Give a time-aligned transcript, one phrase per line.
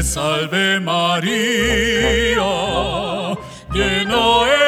[0.00, 2.42] te salve María,
[3.70, 4.22] llena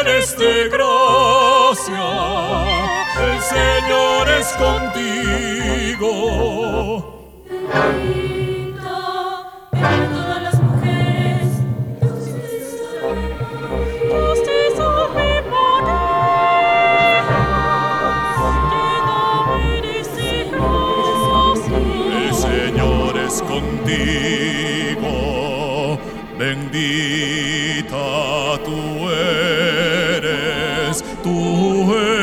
[0.00, 2.08] eres de gracia,
[3.26, 6.12] el Señor es contigo.
[7.72, 8.98] Bendita
[9.72, 11.46] entre todas las mujeres,
[14.02, 16.04] Dios te salve María,
[18.72, 19.18] llena
[19.78, 21.78] eres de gracia.
[22.18, 24.23] El Señor es contigo,
[26.38, 27.96] bendita
[28.64, 32.13] tú eres, tú eres.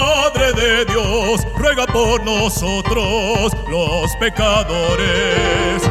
[0.00, 5.82] Madre de Dios, ruega por nosotros los pecadores.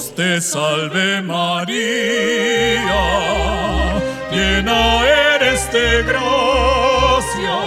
[0.00, 1.74] Dios te salve María,
[4.32, 7.58] llena eres de gracia,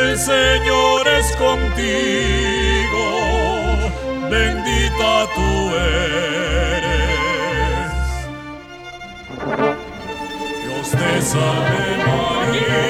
[0.00, 3.04] el Señor es contigo,
[4.30, 5.74] bendita tú
[6.56, 7.12] eres.
[10.64, 12.87] Dios te salve María.